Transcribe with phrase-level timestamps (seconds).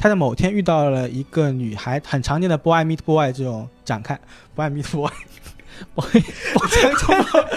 [0.00, 4.16] 他在某天遇到了一个女孩，很常见的 boy meet boy 这种展开
[4.54, 5.10] ，boy meet boy，
[5.96, 6.02] 我
[6.68, 7.48] 讲错了。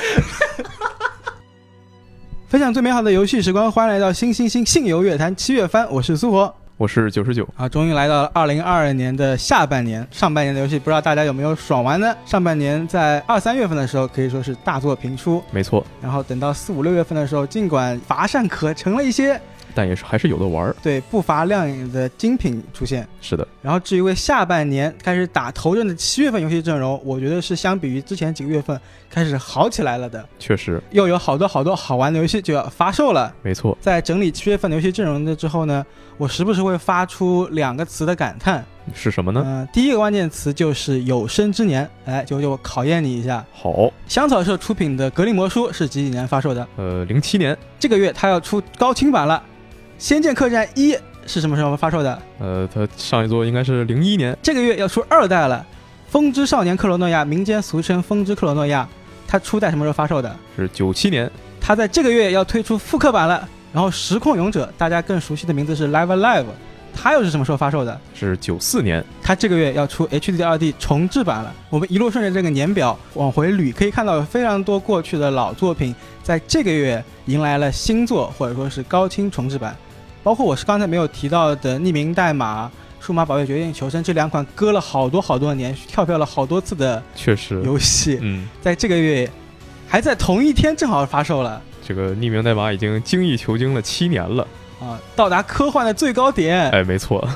[2.50, 6.52] 分享最美好的游戏时光，欢迎来到新新新信游乐坛七月番，我是苏活。
[6.78, 12.12] 我是九十九啊，终于来到了二零二二年的下半年，上半年的游戏不知道大家有没有爽完呢？
[12.26, 15.86] 上半年在二三月份的时候可以说是大作频出，没错。
[16.02, 19.39] 然后等到四五六月份的时候，尽管乏善可陈了一些，
[19.74, 20.76] 但也是还是有的玩儿。
[20.82, 23.08] 对，不乏亮眼的精品出现。
[23.21, 23.48] 是的。
[23.62, 28.79] 然后至于为下半年开始打头阵的七月份游戏阵容，我觉得是相比于之前几个月份
[29.10, 30.24] 开始好起来了的。
[30.39, 33.34] 确实，又有好多好多好玩的游戏就要发售了。
[33.42, 33.78] 没错。
[33.80, 35.86] 在整理七月份的游戏阵容的之后呢？
[36.17, 39.42] 我时不时会发出两个词的感叹，是什么呢？
[39.44, 43.44] 嗯，第一个关键词就是有生之年，哎，就就考验你一下。
[43.52, 46.67] 好，香草社出品的《格林魔书》是几几年发售的？
[46.76, 47.58] 呃，零七年。
[47.80, 49.42] 这个月它要出高清版了，
[50.02, 50.94] 《仙剑客栈一》
[51.28, 52.19] 是什么时候发售的？
[52.39, 54.36] 呃，它上一座应该是零一年。
[54.42, 55.64] 这个月要出二代了，
[56.12, 58.81] 《风之少年克罗诺亚》，民间俗称《风之克罗诺亚》，
[59.28, 60.36] 它初代什么时候发售的？
[60.58, 61.31] 是九七年。
[61.61, 63.48] 它在这个月要推出复刻版了。
[63.72, 66.45] 然后《时空勇者》，大家更熟悉的名字是 Live Alive，
[66.95, 68.02] 它又是什么时候发售的？
[68.16, 69.06] 是九四年。
[69.22, 71.54] 它这个月要出 HD 二 D 重制版了。
[71.70, 79.78] 我们一路顺着这个年表往回捋，可以看到有非常多过去的老作品，在这个月迎来了新作或者说是高清重制版。
[80.23, 82.69] 包括我是刚才没有提到的《匿名代码》
[83.05, 89.30] 《数码宝贝：决定求生》这两款搁了好多好多年、跳票了好多次的确实游戏，嗯，在这个月
[89.88, 91.61] 还在同一天正好发售了。
[91.83, 94.47] 这个匿名代码已经精益求精了七年了
[94.80, 96.69] 啊，到达科幻的最高点。
[96.69, 97.27] 哎，没错，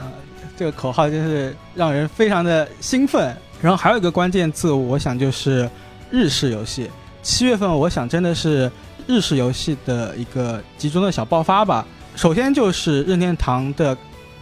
[0.55, 3.35] 这个口号真是让人非常的兴奋。
[3.61, 5.67] 然后还有一个关键字，我想就是
[6.11, 6.89] 日式游戏。
[7.23, 8.71] 七月份，我想真的是
[9.07, 11.83] 日式游戏的一个集中的小爆发吧。
[12.15, 13.95] 首先就是任天堂的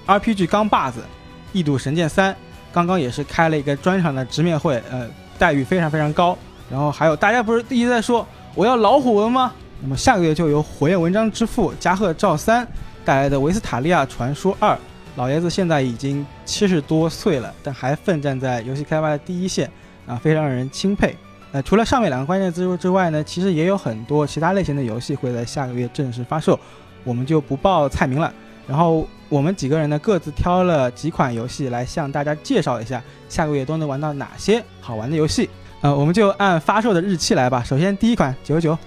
[0.06, 1.00] RPG 钢把子
[1.52, 2.32] 《异度神剑三》，
[2.72, 5.08] 刚刚也是开了一个专场的直面会，呃，
[5.40, 6.38] 待遇非常非常高。
[6.70, 8.26] 然后还有大家不是一直在说
[8.56, 9.52] 我要老虎纹吗？
[9.82, 12.66] 那么下个月就由火焰文章之父加贺照三
[13.04, 14.74] 带来的《维斯塔利亚传说二》，
[15.16, 19.70] 老爷子现在已经七十多岁了，但还奋战在游戏开发的第一线，
[20.06, 21.16] 啊，非常让人钦佩。
[21.52, 26.60] 呃，除了上面两个关键字之外呢，其实也有很多其他类型的游戏会在下个月正式发售，
[27.04, 28.34] 我们就不报菜名了。
[28.68, 35.50] 然后我们几个人呢各自挑了几款游戏来向大家介绍一下，下个月都能玩到哪些好玩的游戏。
[35.82, 37.62] 呃，我们就按发售的日期来吧。
[37.62, 38.78] 首先第一款九九。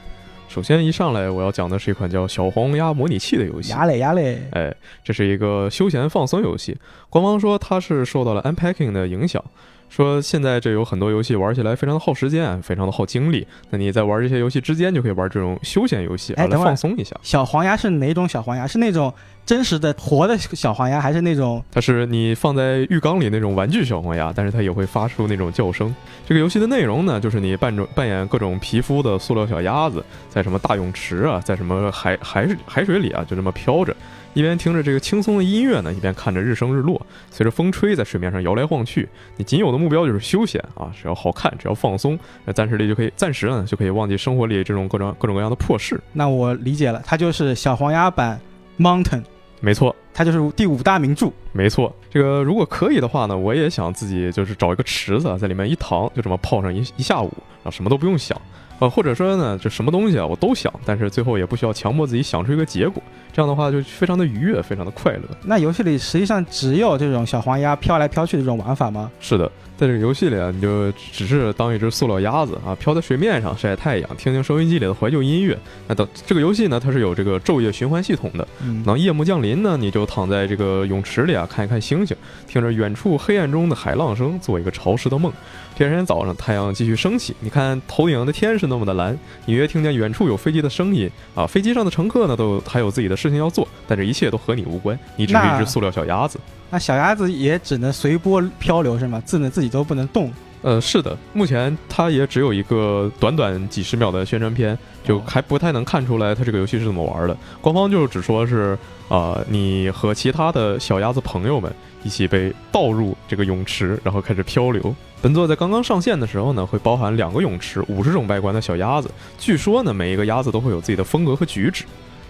[0.48, 3.70] 首先一上来我要讲的是一款叫《小黄鸭模拟器》的游戏。
[3.70, 6.74] 鸭嘞鸭嘞，哎，这是一个休闲放松游戏。
[7.10, 9.44] 官方说它是受到了 Unpacking 的影响，
[9.88, 13.46] 说现在这有很多游戏玩起来非常的耗时间，非常的耗精力。
[13.70, 17.16] 那你在玩这些游戏之间就可以玩这种休闲游戏，来放松一下。
[17.22, 18.66] 小黄鸭是哪种小黄鸭？
[18.66, 19.12] 是那种？
[19.46, 21.62] 真实的活的小黄鸭，还是那种？
[21.70, 25.94] 它是你放在浴缸里那种玩具小黄鸭，但是它也会发出那种叫声。
[26.26, 33.94] 这个游戏的内容呢，就是你扮种扮演各种皮肤的塑料小鸭子，在什么大泳池啊，在什么海海海水里啊，就这么飘着，
[34.36, 39.08] 一边听着这个轻松的音乐呢，一边看着日升日落，随着风吹在水面上摇来晃去。
[39.38, 45.98] 你仅有的目标就是休闲啊，只要好看，只要放松，那暂时里就可以暂时呢就可以忘记生活里这种各种各种各样的破事。
[46.12, 48.38] 那我理解了，它就是小黄鸭版
[48.78, 49.22] Mountain。
[49.60, 51.32] 没错，它就是第五大名著。
[51.52, 57.32] 没错，这个如果可以的话呢，我也想自己就是找一个池子，在里面一躺，就这么泡上一一下午，
[57.62, 58.38] 然后什么都不用想。
[58.78, 65.22] 呃，或者说呢，就什么东西啊，我都想，但是最后也不需要强迫自己想出一个结果，这样的话就非常的愉悦，非常的快乐。
[65.42, 69.10] 那游戏里实际上只有这种小黄鸭飘来飘去的这种玩法吗？
[69.18, 75.56] 是的，在这个游戏里啊，你就只是当一只塑料鸭子啊，飘在水面上晒太阳，听听收音机里的怀旧音乐。
[75.88, 78.46] 那等这个游戏呢，它是有这个昼夜循环系统的。
[78.62, 78.82] 嗯。
[78.84, 82.14] 等夜幕降临呢，你就躺在这个泳池里啊，看一看星星，
[82.46, 85.32] 听着远处黑暗中的海浪声，做一个潮湿的梦。
[85.76, 96.40] 第二天早上，太阳继续升起，你看头顶的天是那么的蓝，隐约听见远处有飞机的声音啊，飞机上的乘客呢都还有自己的事情要做，但这一切都和你无关，你只是一只塑料小鸭子。
[96.70, 99.22] 那小鸭子也只能随波漂流是吗？
[99.26, 100.32] 自呢自己都不能动。
[100.62, 107.36] 呃，是的，目前它也只有一个短短几十秒的宣传片，就还不太能看出来它这个游戏是怎么玩的。
[107.60, 108.76] 官方就只说是
[109.10, 111.70] 啊，你和其他的小鸭子朋友们
[112.06, 114.94] 一起被倒入这个泳池，然后开始漂流。
[115.20, 119.10] 本作在刚刚上线的时候呢，会包含两个泳池、五十种外观的小鸭子。
[119.36, 121.84] 据说呢，每一个鸭子都会有自己的风格和举止。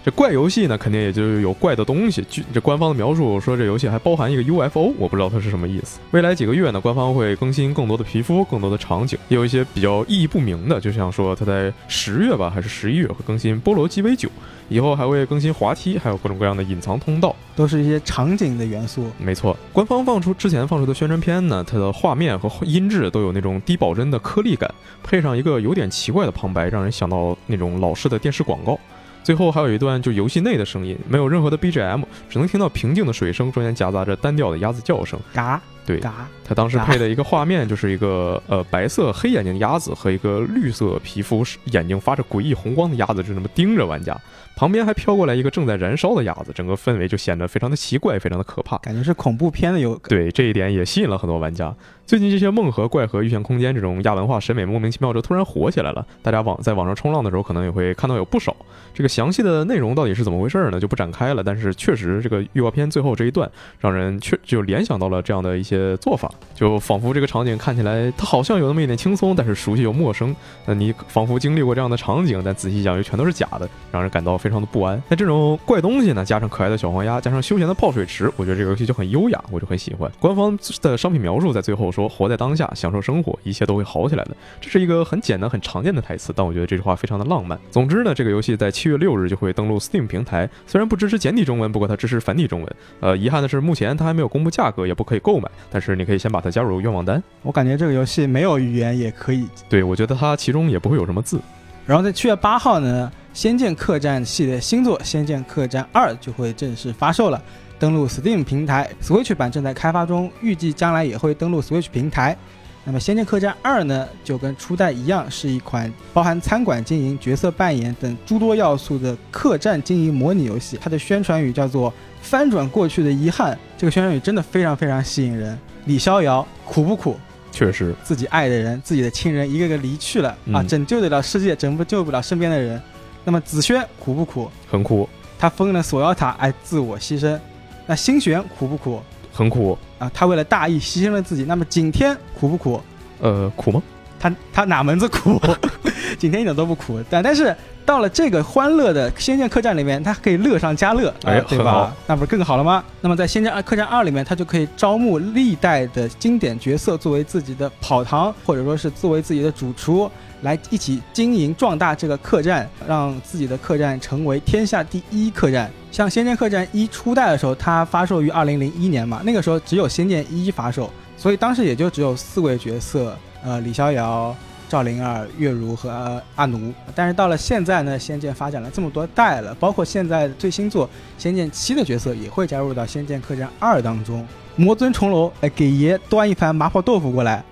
[0.07, 2.23] 这怪游戏呢，肯定也就有怪的东西。
[2.29, 5.99] 据这官方的描述说，这游戏还包含一个 UFO，我不知道它是什么意思。
[6.11, 14.29] 未来几个月呢，官方会更新更多的皮肤、更多的场景，也有一些比较意义不明的，就像说它在十月吧，还是十一月会更新菠萝鸡尾酒。
[14.69, 19.11] 以后还会更新滑梯，还有各种各样的隐藏通道，都是一些场景的元素。
[19.17, 24.73] 没错，官方放出之前放出的宣传片呢，它的画面和音质都有那种低保真的颗粒感，
[25.03, 28.79] 配上一个有点奇怪的旁白，让人想到那种老式的电视广告。
[29.27, 35.19] 最后还有一段就游戏内的声音，没有任何的 BGM，只能听到平静的水声，中间夹杂着单调的鸭子叫声。
[35.33, 41.43] 嘎，对，嘎他当时配的一个画面就是一个呃白色黑眼睛的鸭子和一个绿色皮肤、
[41.73, 44.17] 眼睛发着诡异红光的鸭子，就那么盯着玩家。
[44.55, 49.97] 旁边还飘过来一个正在燃烧的鸭子，整个氛围就显得非常的奇怪，非常的可怕，感觉是恐怖片的有。
[50.07, 51.75] 对这一点也吸引了很多玩家。
[52.07, 58.55] 最近这些梦和怪和遇见空间这种亚文化审美莫名其妙就突然火起来了，大家网在网上冲浪的时候可能也会看到有不少。
[58.93, 60.79] 这个详细的内容到底是怎么回事呢？
[60.79, 61.43] 就不展开了。
[61.43, 70.33] 但是确实这个预告片最后这一段让人确就联想到了这样的一些做法，就仿佛这个场景看起来它好像有那么一点轻松，但是熟悉又陌生。
[70.65, 74.37] 那你仿佛经历过这样的场景，但仔细想又全都是假的，让人感到。
[74.37, 75.01] 非常的不安。
[75.09, 80.09] 那这种怪东西呢，加上可爱的小黄鸭，加上休闲的泡水池，我觉得这个游戏就很优雅，我就很喜欢。
[80.19, 87.59] 官方的商品描述在最后说：“活在当下，享受生活，一切都会好起来的。”这是一个很简单、很常见的台词，但我觉得这句话非常的浪漫。
[87.71, 92.75] 总之呢，这个游戏在七月六日就会登陆 Steam 平台，虽然不支持简体中文，不过它支持繁体中文。
[92.99, 95.49] 呃，遗憾的是，目前它还没有公布价格，也不可以购买。
[95.71, 97.21] 但是你可以先把它加入愿望单。
[97.41, 99.47] 我感觉这个游戏没有语言也可以。
[99.67, 101.39] 对，我觉得它其中也不会有什么字。
[101.85, 103.11] 然后在七月八号呢。
[103.39, 107.39] 《仙剑客栈》系列新作《仙剑客栈二》就会正式发售了，
[107.79, 112.35] 登陆 Steam 平台，Switch 版正在开发中，预计将来也会登陆 Switch 平台。
[112.83, 120.79] 那么《仙剑客栈二》呢，就跟初代一样，是一款包含餐馆经营、角色扮演等诸多要素的客栈经营模拟游戏。
[120.81, 125.59] 它的宣传语叫做“翻转过去的遗憾”，这个宣传语真的非常非常吸引人。
[125.85, 127.17] 李逍遥苦不苦？
[127.51, 132.81] 确实，自己爱的人、自己的亲人一个个离去了啊，拯救得了世界，拯救不了身边的人。
[133.25, 134.49] 那么紫萱苦不苦？
[134.69, 135.09] 很苦。
[135.37, 137.37] 他封了锁妖塔，爱自我牺牲。
[137.87, 139.01] 那星璇苦不苦？
[139.33, 140.11] 很苦啊。
[140.13, 141.45] 他为了大义牺牲了自己。
[141.45, 142.79] 那么景天苦不苦？
[143.19, 143.81] 呃，苦吗？
[144.19, 145.39] 他他哪门子苦？
[146.19, 146.99] 景天一点都不苦。
[147.09, 147.55] 但但是
[147.85, 151.95] 到了这个欢乐的仙剑客栈里面，他可以乐上加乐，哎，对吧？
[152.07, 152.83] 那不是更好了吗？
[152.99, 160.09] 那么在仙剑二客栈二里面，他就可以招募历代的经典角色作为自己的跑堂，或者说是作为自己的主厨。
[160.41, 165.71] 来一起经营壮大这个客栈，让自己的客栈成为天下第一客栈。
[165.97, 174.35] 像《仙剑客栈一》初代的时候，它发售于二零零一年嘛，那个时候只有《仙剑一》发售，所以当时也就只有四位角色，呃，李逍遥、
[174.69, 176.71] 赵灵儿、月如和阿奴。
[176.93, 180.85] 但是到了现在呢，《仙剑》发展了这么多代了，包括现在最新作
[181.17, 184.23] 《仙剑七》的角色也会加入到《仙剑客栈二》当中。
[184.55, 187.43] 魔尊重楼，哎，给爷端一盘麻婆豆腐过来。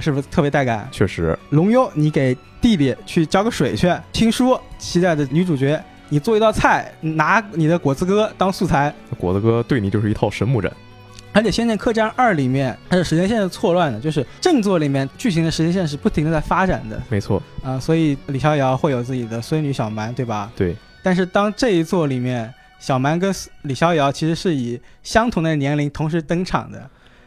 [0.00, 0.88] 是不是特别带感？
[0.90, 3.94] 确实，龙幽，你给弟弟去浇个水去。
[4.10, 8.94] 听书，期待的女主角，你做一道菜，拿你的果子哥当素材。
[9.18, 10.70] 果子哥对你就是一套神木阵。
[11.32, 17.02] 而且《仙剑客栈二》里面，它的时间线是错乱的，就是正作里面剧情的时间线是不停的在发展的。
[17.08, 20.52] 没错啊，所以李逍遥会有自己的孙女小蛮，对吧？
[20.54, 20.76] 对。
[21.02, 26.78] 但是当这一作里面，小蛮跟李逍遥其实是以相同的年龄同时登场的。《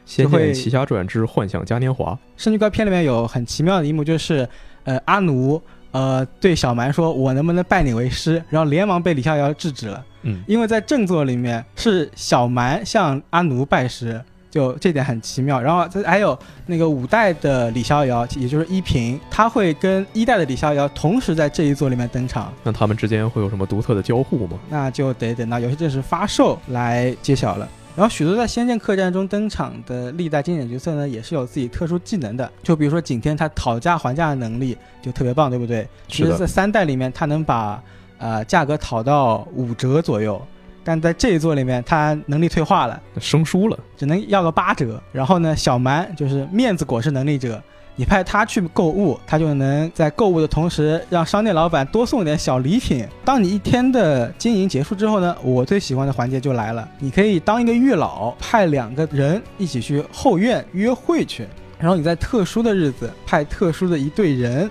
[0.06, 4.48] 仙剑奇侠传之幻想嘉年华》圣女怪片里面有很奇妙的一幕，就是
[4.86, 5.62] 呃阿奴
[5.98, 10.06] 呃对小蛮说：“我能不能拜你为师？”然后连忙被李逍遥制止了。
[10.22, 14.22] 嗯，因为在正作里面是小蛮向阿奴拜师，
[14.52, 15.60] 就这点很奇妙。
[15.60, 16.38] 然后还有
[16.68, 22.54] 那个五代的李逍遥，也就是依萍，他会跟一代的李逍遥同时在这一作里面登场。
[22.64, 24.60] 那他们之间会有什么独特的交互吗？
[24.70, 27.68] 那就得等到游戏正式发售来揭晓了。
[27.98, 32.48] 然后许多在《仙剑客栈》中登场的历代经典角色呢，也是有自己特殊技能的。
[32.62, 35.88] 就比如说景天，他讨价还价的能力就特别棒，对不对？
[36.08, 37.82] 其实，在三代里面，他能把
[38.20, 40.40] 呃价格讨到五折左右，
[40.84, 45.02] 但在这一座里面，他能力退化了，生疏了，只能要个八折。
[45.12, 47.60] 然后呢，小蛮就是面子果实能力者。
[48.00, 53.04] 你派他去购物，他就能在购物的同时让商店老板多送点小礼品。
[53.26, 61.48] 当你一天的经营结束之后呢，我最喜欢的环节就来了，你可以当一个月老，派两个人一起去后院约会去，
[61.80, 64.70] 然后你在特殊的日子派特殊的一队人，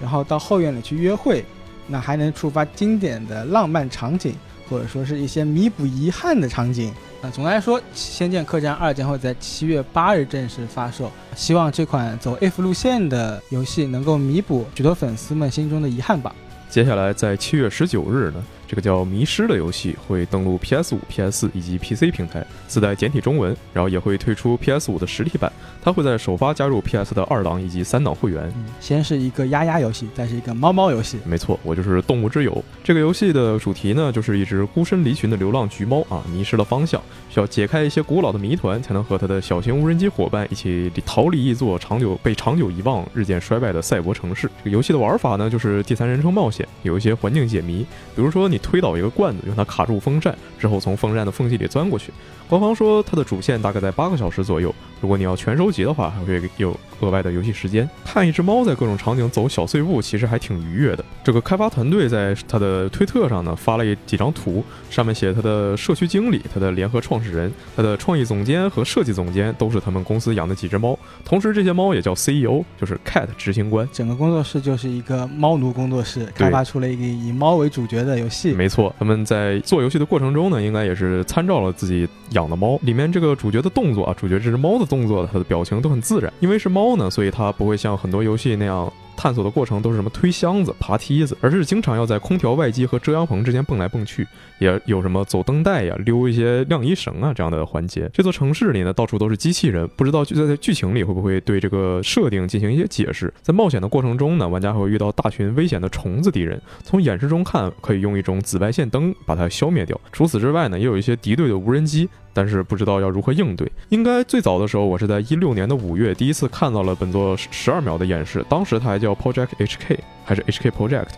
[0.00, 1.44] 然后到后院里去约会，
[1.88, 4.36] 那还能触发经典的浪漫场景，
[4.70, 6.94] 或者说是一些弥补遗憾的场景。
[7.20, 11.10] 那总的来说，《仙剑客栈二》将会在七月八日正式发售。
[11.34, 16.32] 希望这款走 F 路线的游戏能够弥补许多粉丝们心中的遗憾吧。
[16.70, 25.50] 接下来，在七月十九日呢，这个叫《迷失》的游戏会登陆 PS 五、PS 四以及 PC 平台，自带简体中文，然后也会推出 PS 五的实体版。
[25.82, 28.42] 它会在首发加入 PS 的二档以及三档会员。
[28.56, 31.18] 嗯，先是一个鸭鸭游戏，再是一个猫猫游戏。
[31.24, 32.62] 没错，我就是动物之友。
[32.84, 44.50] 这个游戏的主题呢，就是一只孤身离群的流浪橘猫啊，迷失了方向，需要解开一些古老的谜团，才能和他的小型无人机伙伴一起逃离一座长久被长久遗忘、日渐衰败的赛博城市。
[44.58, 52.12] 这个游戏的玩法呢，就是第三人称冒险，有一些环境解谜，比如说你推倒一个罐子，用它卡住风扇，之后从风扇的缝隙里钻过去。
[52.48, 57.88] 官方说它的主线大概在八个小时左右，如果你要全收集的话，还会有额外的游戏时间。
[58.06, 61.04] 看一只猫在各种场景走小碎步，其实还挺愉悦的。
[61.22, 73.86] 这个开发团队在他的推特上呢发了几张图，上面写他的社区经理、他的联合创始人、他的创意总监和设计总监都是他们公司养的几只猫，同时这些猫也叫 CEO，就是 Cat 执行官。
[73.92, 78.47] 整个工作室就是一个猫奴工作室，开发出了一个以猫为主角的游戏。
[78.54, 82.08] 没错，他们在做游戏的过程中呢，应该也是参照了自己。
[82.32, 86.30] 养的猫里面这个主角的动作啊，主角这只猫的动作，它的表情都很自然。
[86.40, 88.92] 因为是猫呢，所以它不会像很多游戏那样。
[89.18, 94.24] 探索的过程都是什么推箱子、爬梯子，而是经常要在空调外机和遮阳棚之间蹦来蹦去，
[94.60, 98.08] 也有什么走灯带呀、溜一些晾衣绳啊这样的环节。
[98.14, 103.34] 这座城市里呢，到处都是机器人，不知道就在剧情里会不会对这个设定进行一些解释。
[103.42, 110.00] 在冒险的过程中呢，玩家还会遇到大群危险的虫子敌人，从演示中看，可以用一种紫外线灯把它消灭掉。
[110.12, 112.08] 除此之外呢，也有一些敌对的无人机。
[112.38, 113.68] 但是不知道要如何应对。
[113.88, 121.08] 应该最早的时候，我是在一六年的五月第一次看到了本作十二秒的演示，当时它还叫 Project HK，还是 HK Project。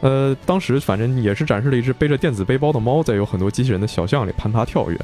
[0.00, 4.98] 呃，当时反正也是展示了一只背着电子背包的猫，在有很多机器人的小巷里攀爬跳跃。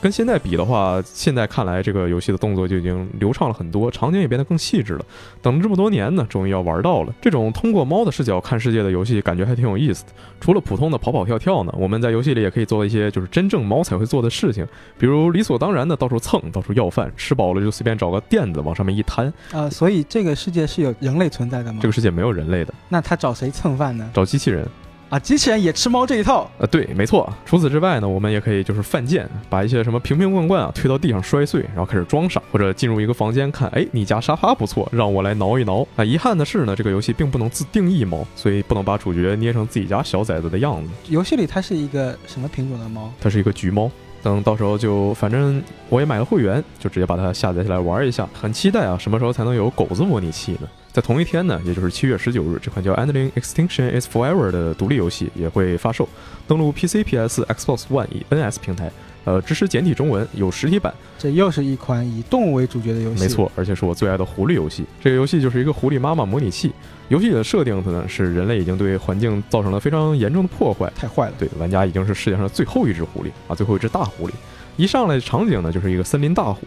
[0.00, 5.04] 跟现在比的话，现在看来这个游戏的动作就已经流畅了很多，场景也变得更细致了。
[5.42, 10.12] 等了这么多年呢，终于要玩到了这种通过猫的视角看世界的游戏，感觉还挺有意思的。
[10.40, 14.66] 除了普通的跑跑跳跳呢，我们在游戏里也可以做一些就是真正猫才会做的事情，
[14.98, 19.32] 比如理所当然的到处蹭、到处要饭，吃饱了就随便找个垫子往上面一摊。
[19.52, 21.80] 啊，所以这个世界是有人类存在的吗？
[21.82, 22.72] 这个世界没有人类的。
[22.88, 24.08] 那他找谁蹭饭呢？
[24.14, 24.64] 找机器人。
[25.08, 26.50] 啊，机器人也吃猫这一套？
[26.58, 27.32] 呃，对，没错。
[27.46, 35.86] 除此之外呢，我们也可以就是犯贱，把一些什么瓶瓶罐罐啊推到地上摔碎，然后开始装傻，或者进入一个房间看，哎，你家沙发不错，让我来挠一挠。
[35.96, 40.90] 啊，遗憾的是呢，这个游戏并不能自定义猫，所以不能把主角捏成自己家小崽子的样子。
[41.08, 43.10] 游戏里它是一个什么品种的猫？
[43.18, 43.90] 它是一个橘猫。
[44.22, 48.28] 等到时候就反正我也买了会员，就直接把它下载下来玩一下。
[48.32, 50.68] 很期待啊，什么时候才能有狗子模拟器呢？
[50.92, 56.08] 在同一天呢，也就是七月十九日，这款叫《Endling Extinction Is Forever》的独立游戏也会发售，
[56.46, 58.90] 登陆 PC、PS、Xbox One 以 NS 平台，
[59.24, 60.92] 呃，支持简体中文，有实体版。
[61.16, 64.84] 这又是一款以动物为主角的游戏，没错，而且是我最爱的狐狸游戏。
[65.00, 66.72] 这个游戏就是一个狐狸妈妈模拟器。
[67.08, 71.32] 游戏里的设定呢是人类已经对环境造成了非常严重的破坏，太坏了。
[71.38, 74.32] 对，玩家已经是世界上最后一只狐狸啊，最后一只大狐狸。
[74.76, 76.60] 一上来场景呢就是一个森林大火。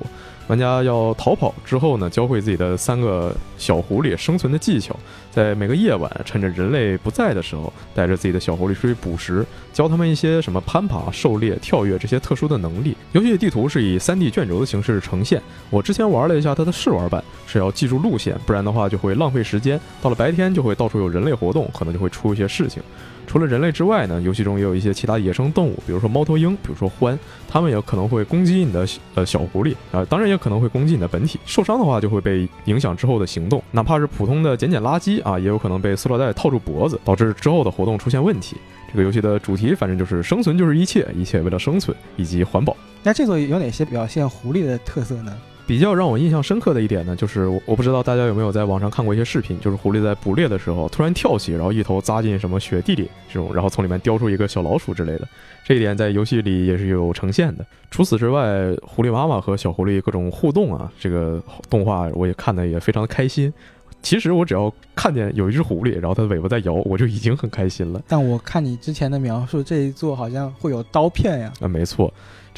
[0.47, 4.93] 玩家要逃跑之后呢，教会自己的三个小狐狸生存的技巧，
[5.29, 12.97] 在每个夜晚，趁着人类不在的时候，带着自己的小狐狸出去捕食，教他们一些什么攀爬、狩猎、跳跃这些特殊的能力。
[13.13, 15.41] 游戏的地图是以 3D 卷轴的形式呈现。
[15.69, 19.79] 我之前玩了一下它的试玩版，是要记住路线，不然的话就会浪费时间。
[20.01, 22.81] 到了白天就会到处有人类活动，可能就会出一些事情。
[23.27, 28.85] 除了人类之外呢，游戏中也有一些其他野生动物，比如说猫头鹰，比如说獾，它们也可能会攻击你的
[29.15, 31.39] 呃小狐狸啊，当然也可能会攻击你的本体。
[31.45, 38.57] 受伤的话就会被影响之后的行动，哪怕是普通的捡捡垃圾啊，也有可能被塑料袋套住脖子，导致之后的活动出现问题。
[38.91, 42.75] 这个游戏的主题反正就是生存就是一切，一切为了生存以及环保。
[43.01, 45.33] 那这座有哪些表现狐狸的特色呢？
[45.67, 55.27] 比较让我印象深刻的一点呢，就是我我不知道大家有没有在网上看过一些视频，就是狐狸在捕猎的时候突然跳起，然后一头扎进什么雪地里这种，然后从里面叼出一个小老鼠之类的，
[55.63, 57.65] 这一点在游戏里也是有呈现的。
[57.89, 63.53] 除此之外，狐狸妈妈和小狐狸各种互动啊，这个动画我也看的也非常的开心。
[64.01, 68.01] 其实我只要看见有一只狐狸，然后它的尾巴在摇，我就已经很开心了。
[68.07, 71.53] 但我看你之前的描述，这一座好像会有刀片呀？
[71.59, 72.11] 啊，没错。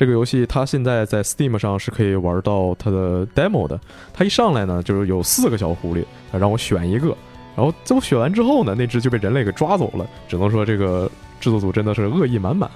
[0.04, 3.80] 这个游戏它现在在 Steam 上是可以玩到它的 demo 的。
[4.14, 6.04] 它一上来呢，就是有四个小狐狸，
[6.38, 7.16] 让我选一个。
[7.56, 10.06] 然后在我选完之后呢，那只就被人类给抓走了。
[10.28, 12.70] 只能说这个制作组真的是恶意满满。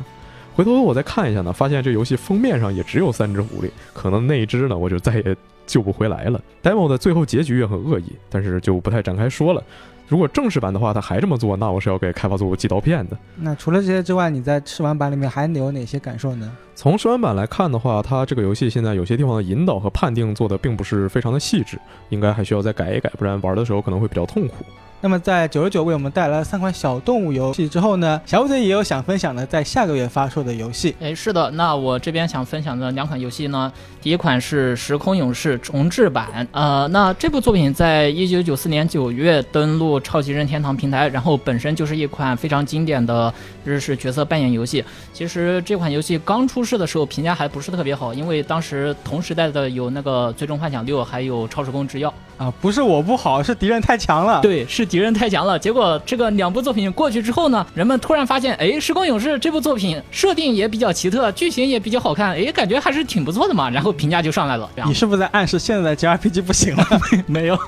[0.55, 6.41] 回头我再看一下呢，发现这游戏封面上也只有三只狐狸，可能那一只呢，我就再也救不回来了。
[6.63, 9.61] demo 的最后结局也很恶意，但是就不太展开说了。
[10.07, 13.17] 如果正式版的话，他还这么做，那我是要给开发组寄刀片的。
[13.35, 16.49] 那除了这些之外，你在试玩版里面还有哪些感受呢？
[16.75, 21.77] 从试玩版来看的话，它这个游戏现在有些地方的引导和判定做的并不是非常的细致，
[22.09, 24.63] 应该还需要再改一改，不然玩的时候可能会比较痛苦。
[24.99, 30.95] 那么在九十九为我们带来了三款小动物游戏之后呢，小虎子也有想分享的在下个月发售的游戏。
[30.99, 43.31] 哎，是的，那我这边想分享的两款游戏呢，第一款是《时空勇士》重置版，呃，那这部作品在一九九四年九月登陆超级任天堂平台，然后本身就是一款非常经典的
[43.63, 44.83] 日式角色扮演游戏。
[45.13, 52.07] 其实这款游戏刚出世的时候评价还不是特别好，因为当时同时代的有那个《最终幻想六》，还有《超时空之钥》。
[52.37, 54.41] 啊，不是我不好，是敌人太强了。
[54.41, 55.59] 对，是敌人太强了。
[55.59, 63.69] 结果这个两部作品过去之后呢，人们突然发现，哎，《时空勇士》这部作品设定也比较奇特，剧情也比较好看，哎，感觉还是挺不错的嘛。
[63.69, 64.69] 然后评价就上来了。
[64.87, 66.85] 你是不是在暗示现在的 JRPG 不行了？
[67.27, 67.59] 没有，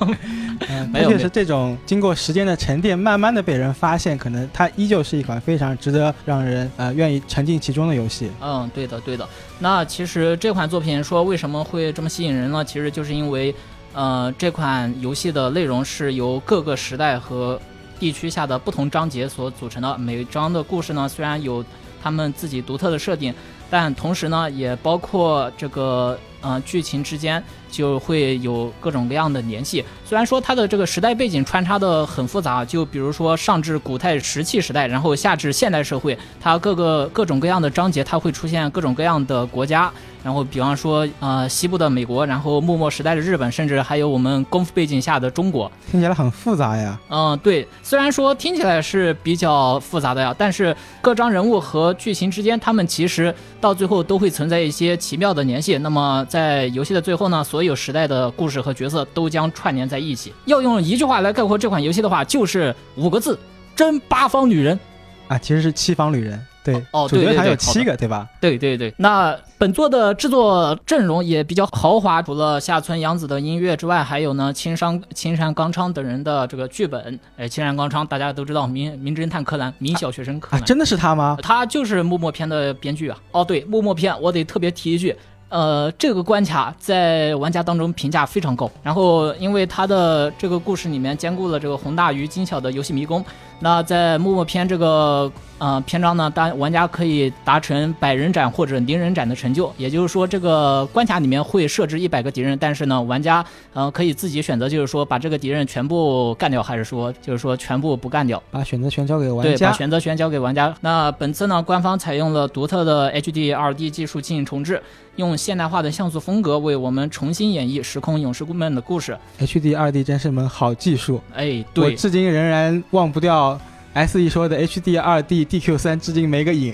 [0.92, 1.10] 没有。
[1.10, 8.32] 而且是这种经过时间的沉淀，慢慢的被人发现，可能它依旧是一款非常值得让人呃愿意沉浸其中的游戏。
[8.42, 9.28] 嗯，对的，对的。
[9.60, 12.64] 那其实这款作品说为什么会这么吸引人呢？
[12.64, 13.54] 其实就是因为。
[14.00, 17.60] 呃，这款游戏的内容是由各个时代和
[18.00, 19.98] 地区下的不同章节所组成的。
[19.98, 21.62] 每章的故事呢，虽然有
[22.02, 23.34] 他们自己独特的设定，
[23.70, 29.84] 但同时呢，也包括这个呃剧情之间就会有各种各样的联系。
[30.06, 39.92] 虽然说它的这个时代背景穿插的很复杂，就比如说上至古代石器时代，然后下至现代社会，它各个各种各样的章节，它会出现各种各样的国家。
[40.22, 47.00] 然后，比方说，呃，西部的美国，然后幕末时代的日本，甚至还有我们功夫背景下的中国，听起来很复杂呀。
[47.08, 55.78] 嗯，对，虽然说听起来是比较复杂的呀，但是各章人物和剧情之间，他们其实到最后都会存在一些奇妙的联系。
[55.78, 60.32] 那么在游戏的最后呢，所有时代的故事和角色都将串联在一起。
[60.46, 63.38] 要用一句话来概括这款游戏的话，就是五个字：
[63.76, 64.80] 真八方女人。
[65.28, 66.40] 啊，其实是七方女人。
[66.62, 68.28] 对哦，主角还有七个，对吧？
[68.40, 68.94] 对对对。
[68.98, 77.20] 那本作的制作阵容也比较豪华，除了下村洋子的音乐之外，还有呢青山青山刚昌等人的这个剧本。
[77.38, 81.38] 哎，青山刚昌大家都知道，名名侦探柯南，名小学生柯南，真的是他吗？
[81.42, 83.18] 他就是默默篇的编剧啊。
[83.32, 85.16] 哦，对，默默篇，我得特别提一句。
[85.50, 88.70] 呃，这个关卡在玩家当中评价非常高。
[88.84, 93.24] 然后，因为它的这个故事里面兼顾了这个宏大与精巧的游戏迷宫。
[93.62, 99.70] 那在默默篇这个呃篇章呢，当玩家可以达成百人斩或者零人斩的成就。
[99.76, 109.52] 也就是说，这个关卡里面会设置一百个敌人，但是呢，玩家呃可以自己选择，就是说把这个敌人全部干掉，还是说就是说全部不干掉，把选择权交给玩家。
[109.52, 110.74] 对，把选择权交给玩家。
[110.80, 114.82] 那本次呢，官方采用了独特的 HD 2D 技术进行重置。
[115.20, 119.18] 用现代化的像素风格为我们重新演绎时空勇士们的故事。
[119.38, 123.60] HD 二 D 真是门好技术，哎，对，我至今仍然忘不掉
[123.94, 126.74] SE 说的 HD 二 D DQ 三，至今没个影。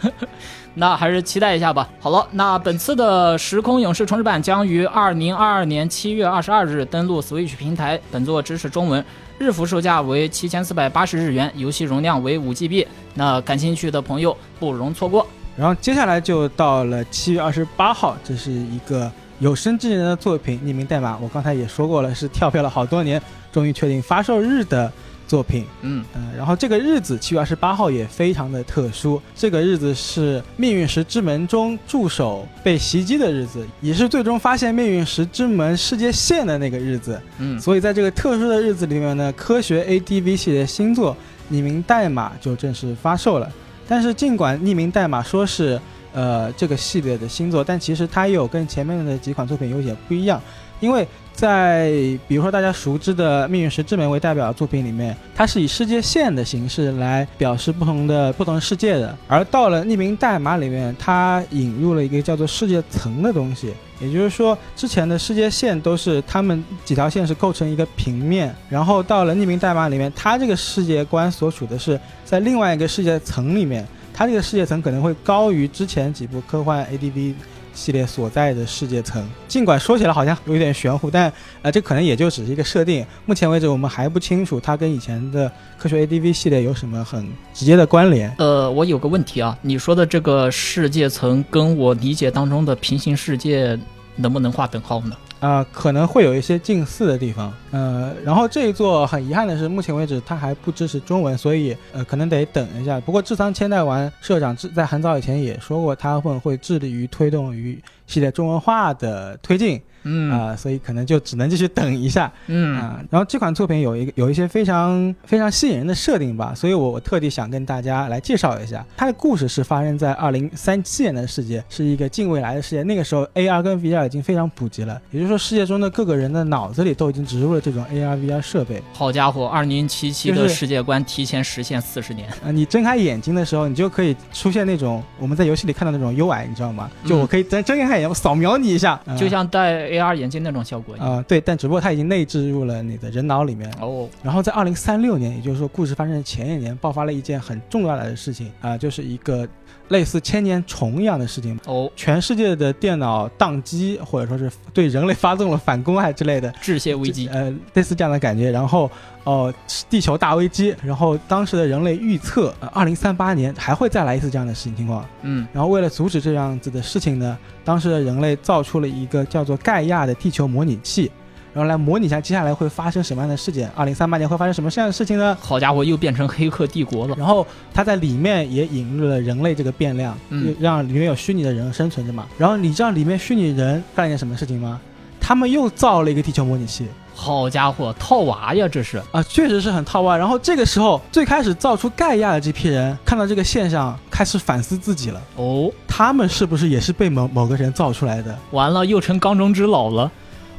[0.74, 1.88] 那还是期待一下吧。
[1.98, 9.02] 好了，那本次的时空勇士重置版将于二零二二年七月二十二日登陆 Switch 平台，本作支持中文，
[9.38, 12.86] 日服售价为七千四百八十日元，游戏容量为五 GB。
[13.14, 15.26] 那感兴趣的朋友不容错过。
[15.56, 21.14] 然后接下来就到了七月二十八号，这是一个有生之年的作品《匿名代码》。
[21.20, 23.20] 我刚才也说过了，是跳票了好多年，
[23.52, 24.90] 终于确定发售日的
[25.26, 25.66] 作品。
[25.82, 37.20] 嗯嗯，然后这个日子七月二十八号也非常的特殊，这个日子是命运石之门中助手被袭击的日子，也是最终发现命运石之门世界线的那个日子。
[37.38, 41.14] 嗯，所以在这个特殊的日子里面呢，科学 ADV 系列新作
[41.54, 43.50] 《匿名代码》就正式发售了。
[43.90, 45.80] 但是，尽管匿名代码说是
[46.12, 50.40] 呃这个系列的新作，但其实它也有跟前面的几款作品有些不一样，
[50.78, 51.90] 因为在
[52.28, 63.74] 比如说大家熟知的《命运石之门》为代表的作品里面，它是以世界线的形式来表示不同的不同世界的，而到了匿名代码里面，它引入了一个叫做世界层的东西。
[64.00, 77.34] 也就是说，之前的世界线都是他们几条线是构成一个平面，然后到了匿名代码里面，它这个世界观所处的是在另外一个世界层里面，它这个世界层可能会高于之前几部科幻 ADV
[77.72, 79.26] 系列所在的世界层。
[79.48, 83.04] 尽管说起来好像有点玄乎，但呃，这可能也就只是一个设定。
[83.26, 88.34] 目前为止，我们还不清楚它跟以前的科学 ADV 系列有什么很直接的关联。
[88.38, 93.78] 呃，我有个问题啊，你说的这个世界层跟我理解当中的平行世界。
[94.16, 95.16] 能不能划等号呢？
[95.40, 97.52] 啊，可能会有一些近似的地方。
[97.70, 103.00] 呃，然后这一座很遗憾的是，目前为止它还不支持中文，所以呃，可能得等一下。
[103.00, 109.80] 不过智仓千代丸社长在很早以前也说过，他们会致力于推动于系列中文化的推进。
[110.02, 112.32] 嗯啊，所以可能就只能继续等一下。
[112.46, 118.82] 嗯啊，然后这款作品有一个有一些非常非常吸引人的设定吧，所以我我特地想跟大家来介绍一下。
[118.96, 122.82] 它的故事是发生在二零三七年的世界，是一个近未来的世界。
[122.84, 128.82] 那个时候 AR 跟 VR 已经非常普及了，也就是说世界中的各个人的脑子里都已经植入了这种 AR VR 设备。
[128.94, 132.26] 好家伙，二零七七的世界观提前实现四十年。
[132.42, 136.90] 呃，你睁开眼睛的时候，你就可以出现那种我们在游戏里看到那种 UI，你知道吗？
[137.04, 141.12] 就我可以睁睁开眼，我扫描你一下，呃就像戴 AR 眼镜那种效果一样。
[141.12, 143.70] 啊、对，但只不过它已经内置入了你的人脑里面。
[143.80, 149.46] 哦，然后在二零三六年，也就是说故事发生的前一年，爆发了一件很重要的事情啊、就是一个
[149.90, 151.56] 类似千年虫一样的事情。
[151.66, 157.28] 哦，全世界的电脑宕机，或者说是对人类发动了反攻啊之类的，致谢危机。
[157.28, 158.50] 呃，类似这样的感觉。
[158.50, 158.90] 然后，
[159.24, 159.52] 哦、
[159.88, 160.74] 地球大危机。
[160.82, 165.04] 然后当时的人类预测，呃，二零三八年还会再来一次这样的事情情况。
[165.22, 171.10] 嗯，然后为了阻止这样子的事情呢，当时的人类造出了一个叫做盖亚的地球模拟器，
[171.52, 173.70] 然后来模拟一下接下来会发生什么样的事件。
[173.74, 175.36] 二零三八年会发生什么样的事情呢？
[175.40, 177.14] 好家伙，又变成黑客帝国了。
[177.18, 182.26] 然后它在里面也引入了人类这个变量，嗯让里面有虚拟的人生存着嘛。
[182.38, 184.80] 然后你知道里面虚拟人干了一件什么事情吗？
[185.20, 189.00] 他们又造了一个地球模拟器好家伙，套娃呀，这是。
[189.12, 190.16] 啊，确实是很套娃。
[190.16, 195.20] 然后这个时候，最开始造出盖亚的这批人看到这个现象，开始反思自己了。
[195.36, 198.36] 哦，他们是不是也是被某某个人造出来的？
[198.52, 200.10] 完了，又成缸中之老了。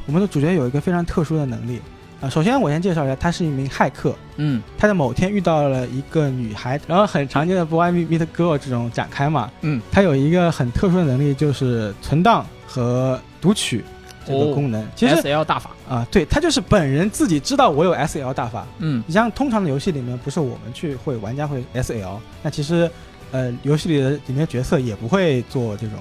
[0.06, 1.80] 我们的主角有一个非常特殊的能力
[2.20, 2.28] 啊。
[2.28, 4.14] 首先，我先介绍一下，他是一名骇客。
[4.36, 9.50] 嗯他在某天遇到了一个女孩，然后很常见的 boy meet girl 这种展开嘛。
[9.60, 13.84] 嗯，他有一个很特殊的能力，就是存档和读取
[14.26, 14.86] 这个哦功能。
[14.96, 15.70] 其实 S L 大法。
[15.88, 18.66] 啊，对他就是本人自己知道我有 S L 大法。
[18.78, 22.90] 嗯你像通常的游戏里面，不是我们去会玩家会 S L，那其实
[23.30, 25.98] 呃游戏里的里面角色也不会做这种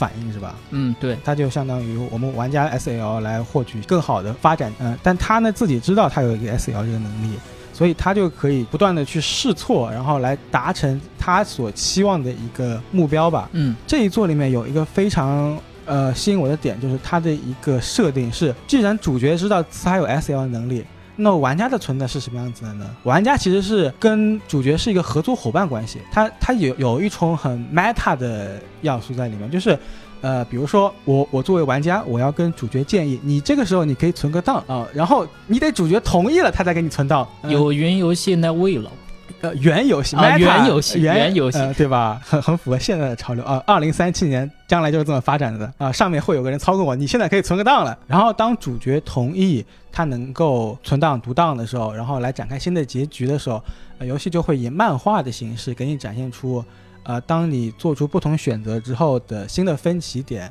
[0.00, 0.54] 反应，是吧？
[0.70, 1.18] 嗯，对。
[1.22, 7.38] 它就相当于我们玩家 S L 来获取更好的发展，嗯、但他呢自己知道他有一个 S L 这个能力，
[7.74, 13.50] 所以他就可以不断的去试错，然后来达成他所期望的一个目标吧。
[13.52, 20.82] 嗯这一座里面有一个非常呃吸引我的点，就是它的一个设定是，既然主角知道他有 S L 能力。
[21.22, 22.88] 那玩家的存在是什么样子的呢？
[23.02, 29.78] 玩家其实是跟主角是一个合作伙伴关系，他他有有一重很 meta 的要素在里面，就是，
[30.22, 37.28] 呃，比如说我我作为玩家，我要跟主角建议，你这个时候你可以存个档啊、然后你得主角同意了，他才给你存档。
[37.44, 38.90] 有云游戏那味了。
[39.40, 42.20] 呃原游戏，原游戏原原游戏呃，对吧？
[42.24, 43.62] 很很符合现在的潮流啊。
[43.66, 45.90] 二零三七年将来就是这么发展的啊。
[45.90, 47.98] 上面会有个人操控我，你现在可以存个档了。
[48.06, 53.62] 然后当主角同意他能够存档读档的时候，然后来展开新的结局的时候，
[53.98, 56.64] 呃，游戏就会以漫画的形式给你展现出，
[57.02, 60.50] 呃，当你做出不同选择之后的新的分歧点。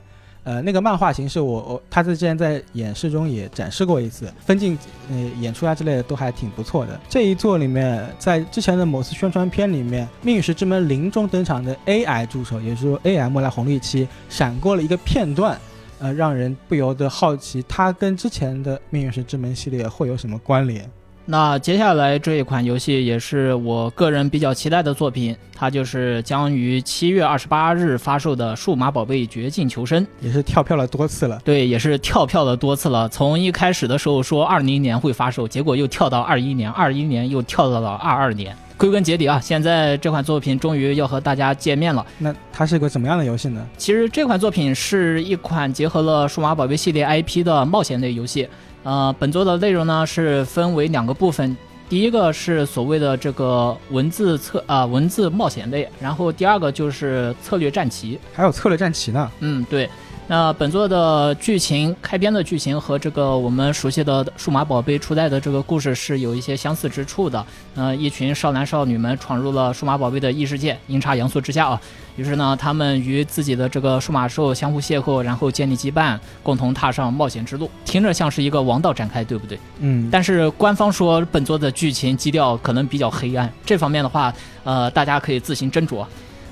[0.50, 4.76] 呃，那个漫画形式我，我他在之前在演示中也展示过一次，分镜、
[5.08, 7.00] 呃演出啊之类的都还挺不错的。
[7.08, 15.56] 这一作里面，在之前的某次宣传片里面，《命运石之门零》中登场的 AI 助手，也就是说 AI 莫莱红利期闪过了一个片段，
[16.00, 20.90] 呃，让人不由得好奇，它跟之前的《命运石之门》系列会有什么关联？
[21.32, 30.04] 那接下来这一款游戏也是我个人比较期待的作品，它就是将于七月二十八日发售的《数码宝贝绝境求生》。
[30.22, 31.40] 也是跳票了多次了。
[31.46, 33.08] 对，也是跳票了多次了。
[33.10, 38.58] 从一开始的时候说二零年会发售，结果又跳到二一年，二一年又跳到了二二年。
[38.76, 42.04] 归根结底啊，现在这款作品终于要和大家见面了。
[42.18, 43.64] 那它是个怎么样的游戏呢？
[43.78, 48.48] 其实这款作品是一款结合了数码宝贝系列 IP 的冒险类游戏。
[48.84, 51.56] 呃，本作的内容呢是分为两个部分，
[51.90, 58.20] 第一个是所谓的这个文字策啊、文字冒险类，然后第二个就是策略战棋。
[58.34, 59.32] 还有策略战棋呢？
[59.40, 59.90] 嗯，对。
[60.30, 67.44] 那本作的剧情开篇的剧情和这个我们熟悉的数码宝贝初代的这个故事是有一些相似之处的。
[67.74, 71.82] 呃，一群少男少女们闯入了数码宝贝的异世界，阴差阳错之下啊，
[72.16, 77.68] 于是呢，他们与自己的这个数码兽相互邂逅，然后建立羁绊，共同踏上冒险之路。
[77.84, 79.58] 听着像是一个王道展开，对不对？
[79.80, 84.32] 嗯，但是官方说本作的剧情基调可能比较黑暗，这方面的话，
[84.64, 86.06] 呃，大家可以自行斟酌。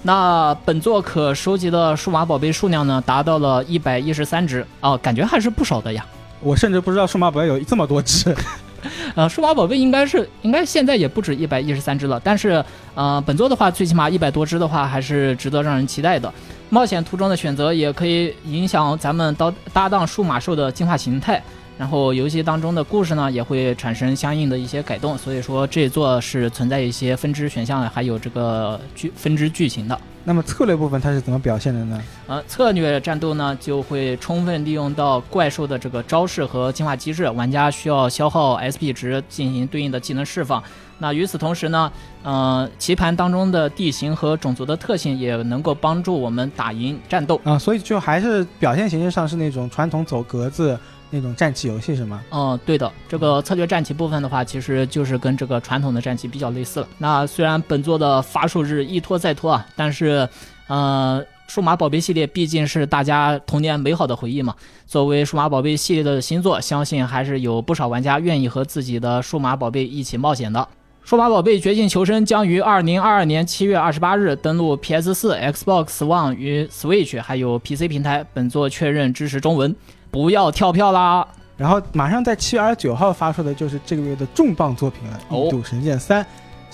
[0.03, 6.05] 那本作可收集的数码宝贝数量呢，达到了一百一十三只啊、感觉还是不少的呀。
[6.39, 8.35] 我甚至不知道数码宝贝有这么多只。
[9.15, 16.31] 呃，数码宝贝应该是应该现在也不止一百一十三只了，但是呃，本作的话最起码一百多只的话，还是值得让人期待的。
[16.69, 21.41] 冒险途中的选择也可以影响咱们搭搭档数码兽的进化形态，
[21.77, 29.99] 然后游戏当中的故事呢也会产生相应的一些改动，所以说这一座是存在一些分支选项，还有这个剧分支剧情的。
[30.23, 32.01] 那么策略部分它是怎么表现的呢？
[32.27, 40.61] 呃，策略战斗呢就会充分利用到怪兽的这个招式和进化机制，玩家需要消耗 SP 值进行对应的技能释放。
[40.99, 41.91] 那与此同时呢，
[42.23, 47.39] 呃，棋盘当中的地形和种族的特性也能够帮助我们打赢战斗。
[47.43, 50.77] 啊，所以就还是表现形式上是那种传统走格子
[51.11, 52.21] 那种战棋游戏是吗？
[52.31, 56.87] 嗯，对的，这个策略战棋部分的话，其实就是跟这个传统的战棋比较类似了。
[56.97, 60.27] 那虽然本作的发售日一拖再拖啊，但是，
[60.67, 64.53] 呃，数码宝贝系列毕竟是大家童年美好的回忆嘛。
[64.85, 70.67] 作为数码宝贝系列的新作，相信还是有不少玩家愿意和自己的数码宝贝一起冒险的。
[71.03, 78.25] 数码宝贝绝境求生将于二零二二年七月二十八日登陆 PS 四、Xbox One 与 Switch，还有 PC 平台。
[78.33, 79.73] 本作确认支持中文，
[80.11, 81.25] 不要跳票啦！
[81.55, 86.21] 然后马上在七月二十九号发售的就是这个月的重磅作品了，哦《异度神剑三》。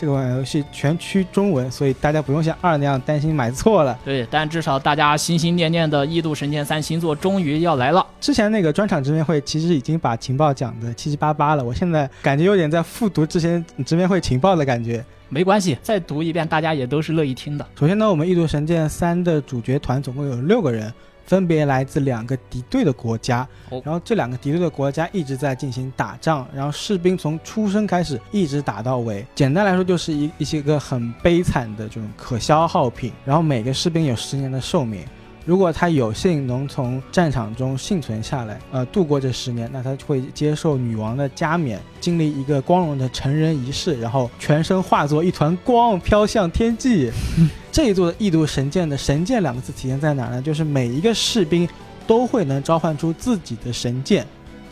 [0.05, 3.97] 这款游戏全区中文，所以大家不用像二那样担心买错了。
[4.03, 8.05] 对，但至少大家心心念念的《异度神剑三》新作终于要来了。
[8.19, 15.01] 之前那个专场直面会其实已经把情报讲的七七八八了，我现在感觉有点在复读之前直面会情报的感觉。
[15.29, 17.65] 没关系，再读一遍，大家也都是乐意听的。
[17.79, 20.93] 首先呢，我们《异度神剑三》的主角团总共有六个人，
[21.25, 23.47] 分别来自两个敌对的国家。
[23.69, 29.25] 哦然后这两个敌对的国家一直在进行打仗，然后士兵从出生开始一直打到尾。
[29.35, 33.11] 简单来说，就是一一些个很悲惨的这种可消耗品。
[33.25, 35.03] 然后每个士兵有十年的寿命。
[35.45, 47.11] 如果他有幸能从战场中幸存下来，呃，度过这十年，那他会接受女王的加冕，经历一个光荣的成人仪式，然后全身化作一团光，飘向天际。
[47.71, 50.41] 这一座的异度神剑的“神剑”两个字体现在哪儿呢？
[50.41, 51.67] 就是每一个士兵
[52.05, 54.25] 都会能召唤出自己的神剑。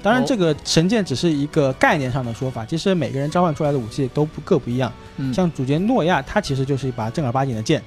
[0.04, 4.92] 当然，哦这个神剑只是一个概念上的说法，其实每个人召唤出来的武器都不各不一样。
[5.18, 7.82] 嗯，像主角诺亚，他其实就是一把正儿八经的剑；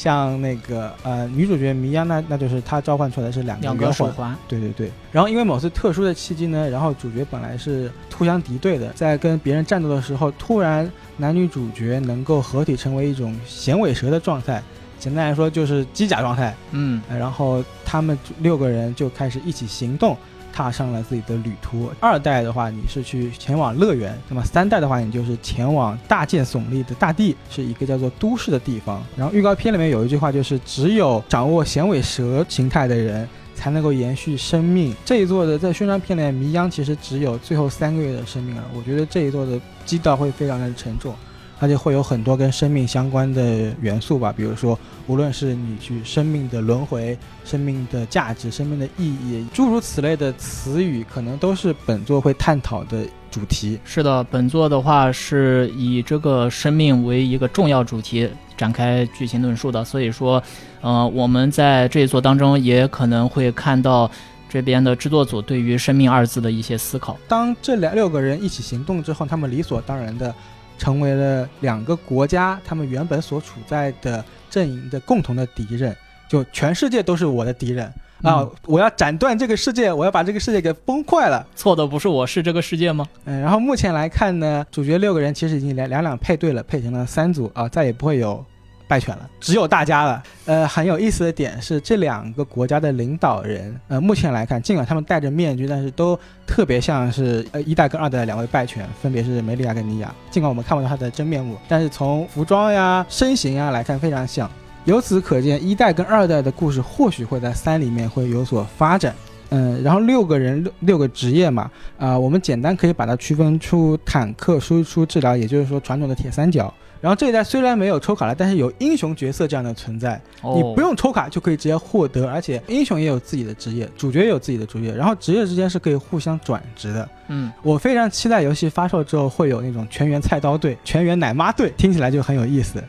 [0.00, 14.62] 像那个呃女主角米娅，那那就是她召唤出来是两个手环，对对对，然后因为某次特殊的契机呢，然后主角本来是互相敌对的，在跟别人战斗的时候，突然男女主角能够合体成为一种衔尾蛇的状态，
[14.98, 16.56] 简单来说就是机甲状态。
[16.70, 20.16] 嗯，呃然后他们六个人就开始一起行动，
[20.52, 21.90] 踏上了自己的旅途。
[22.00, 29.02] 二代的话，你是去前往乐园；那么三代的话，你就是前往大剑耸立的大地，是一个叫做都市的地方。
[29.16, 33.28] 然后预告片里面有一句话，就是只有掌握响尾蛇形态的人。
[33.52, 34.96] 才能够延续生命。
[35.04, 38.64] 这一座的在宣传片里面，迷央其实只有最后三个月的生命了。
[38.74, 41.14] 我觉得这一座的基调会非常的沉重，
[41.60, 53.78] 而且会有很多跟生命相关的元素吧，比如说无论是你去生命的轮回、生命的价值、生命的意义，诸如此类的词语，可能都是本作会探讨的主题。
[53.84, 60.42] 是的，本作的话是以这个生命为一个重要主题展开剧情论述的，所以说，
[60.80, 64.10] 呃，我们在这一作当中也可能会看到
[64.48, 67.18] 这边的制作组对于“生命”二字的一些思考。
[67.28, 70.34] 当这两六个人一起行动之后，他们理所当然的
[70.80, 75.94] 成为了两个国家他们原本所处在的阵营的共同的敌人，
[76.26, 77.84] 就全世界都是我的敌人
[78.22, 78.40] 啊！
[78.40, 81.46] 嗯我要斩断这个世界，我要把这个世界给崩坏了。
[81.54, 83.06] 错的不是我，是这个世界吗？
[83.26, 88.42] 嗯，然后目前来看呢，主角六个人其实已经两两两配对了，配成了三组啊，再也不会有
[88.90, 90.20] 败犬了，只有大家了。
[90.46, 100.12] 呃，很有意思的点是，这两个国家的领导人，呃，目前来看，尽管他们戴着面具，但是都特别像是呃一代跟二代的两位败犬，分别是梅利亚跟尼亚。
[100.28, 104.50] 尽管我们看不到他的真面目，但是从服装呀、身形呀来看非常像。
[104.86, 109.14] 由此可见，一代跟二代的故事或许会在三里面会有所发展。
[109.50, 116.72] 嗯，然后六个人六六个职业嘛，啊、我们简单可以把它区分出坦克、输出、治疗，也就是说传统的铁三角。
[117.00, 127.08] 然后这一代虽然没有抽卡了，但是有英雄角色这样的存在，哦你不用抽卡就可以直接获得，而且英雄也有自己的职业，主角也有自己的职业，然后职业之间是可以互相转职的。
[127.28, 132.82] 嗯，我非常期待游戏发售之后会有那种全员菜刀队、全员奶妈队，听起来就很有意思。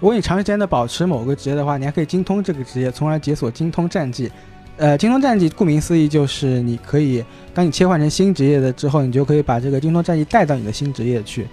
[0.00, 4.28] 如果你长时间的保持某个职业的话，你还可以精通这个职业，从而解锁精通战绩。
[4.76, 11.46] 呃，精通战绩顾名思义就是你可以，当你切换成新职业的之后，你就可以把这个精通战绩带到你的新职业去。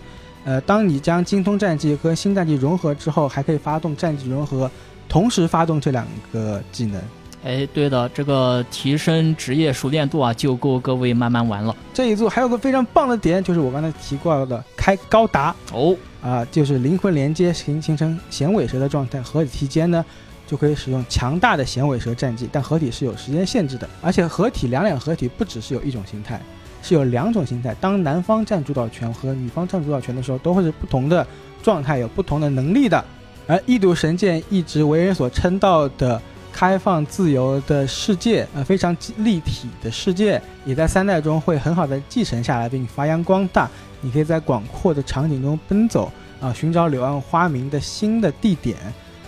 [0.45, 4.69] 呃，当你将精通战技和新战技融合之后，还可以发动战技融合，
[5.07, 7.01] 同时发动这两个技能。
[7.43, 11.73] 哎，对的，这个提升职业熟练度啊，就够各位慢慢玩了。
[11.93, 20.03] 这一组还有个非常棒的点，就是我刚才提过的开高达哦，啊、就是灵魂连接形形成响尾蛇的状态，合体期间呢
[20.45, 26.41] 就可以使用强大的响尾蛇战技，但合体是有时间限制的，而且合体两两合体不只是有一种形态，
[26.81, 27.75] 是有两种形态。
[27.81, 31.25] 当男方占主导权和女方占主导权的时候，都会是不同的
[31.61, 33.03] 状态，有不同的能力的。
[33.47, 36.21] 而异度神剑一直为人所称道的
[36.53, 43.69] 开放自由的世界，呃，非常立体的世界，也在三代中会很好的继承下来并发扬光大。
[44.01, 48.77] 你可以在广阔的场景中奔走，啊，寻找柳暗花明的新的地点。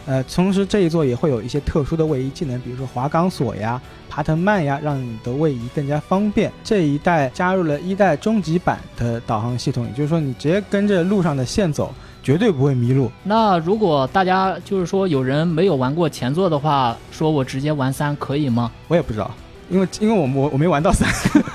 [0.05, 6.51] 呃，同时这一座也会有一些特殊的位移技能，比如说滑钢索呀、爬藤蔓呀，让你的位移更加方便。
[6.63, 13.11] 这一代加入了一代终极版的导航系统，也就是说你直接跟着路上的线走，绝对不会迷路。
[13.23, 18.71] 那如果大家就是说有人没有玩过前作的话，说我直接玩三可以吗？
[18.87, 19.29] 我也不知道，
[19.69, 21.07] 因为因为我我我没玩到三，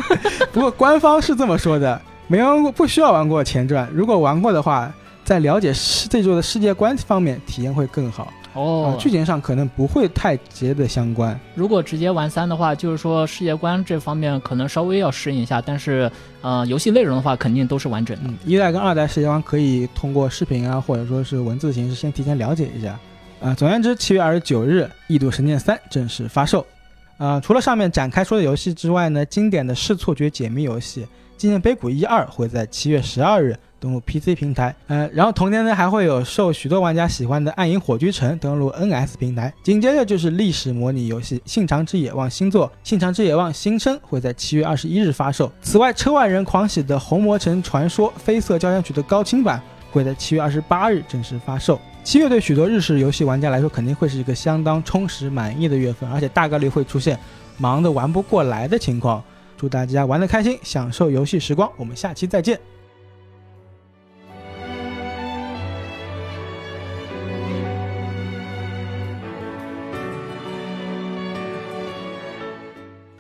[0.53, 4.93] 不过官方是这么说的，没玩过不需要玩过前传，如果玩过的话。
[5.27, 8.97] 在了解世这座的世界观方面，体验会更好哦。
[8.97, 11.39] 剧情上可能不会太直接的相关。
[11.57, 16.09] 如果直接玩三的话，就是说世界观这方面可能稍微要适应一下，但是
[16.43, 18.31] 呃，游戏内容的话肯定都是完整的。
[18.45, 22.97] 一代跟二代世界观可以通过视频啊，或者说是文字形式先提前了解一下。
[23.41, 26.65] 啊，总而言之，七月二十九日，《异度神剑三》正式发售。
[27.19, 31.03] 啊，除了上面展开说的游戏之外呢，经典的视错觉解密游戏
[31.37, 33.57] 《纪念碑谷一二》会在七月十二日。
[33.79, 45.53] 登陆 PC 平台，呃，然后同天呢还会有受许多玩家喜欢的《暗影火炬城》登陆 NS 平台，紧接着就是历史模拟游戏《信长之野望》新作，《信长之野望》新生会在七月二十一日发售。
[45.61, 51.79] 此外，车外人狂喜的《红魔城传说：绯色交响曲》的高清版会在七月二十八日正式发售。
[52.03, 57.17] 七月对许多日式游戏玩家来说肯定会是一个相当充实满意的月份，而且大概率会出现
[57.59, 59.23] 忙得玩不过来的情况。
[59.57, 62.61] 祝大家玩的开心，享受游戏时光，我们下期再见。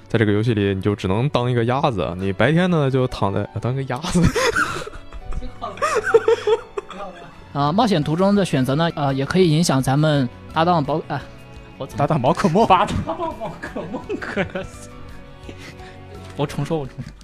[0.09, 2.14] 在这个游戏里，你就只能当一个鸭子。
[2.18, 4.22] 你白天呢，就躺在当个鸭子。
[7.53, 11.20] 啊，冒险途中的选择呢，呃，也可以影响咱们搭档宝啊，
[11.79, 14.44] 我搭档宝可梦，搭档宝可梦可。
[16.37, 17.15] 我重说，我重说。